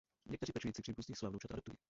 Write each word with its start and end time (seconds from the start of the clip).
Někteří 0.29 0.51
pečující 0.51 0.81
příbuzní 0.81 1.15
svá 1.15 1.29
vnoučata 1.29 1.53
adoptují. 1.53 1.77